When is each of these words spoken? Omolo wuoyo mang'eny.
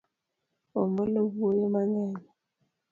Omolo 0.81 1.21
wuoyo 1.35 1.65
mang'eny. 1.73 2.21